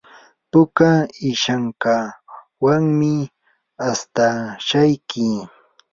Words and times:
puka 0.51 0.91
ishankawanmi 1.31 3.15
astashayki. 3.89 5.27